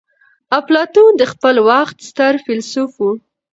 [0.59, 3.11] اپلاتون د خپل وخت ستر فيلسوف وو.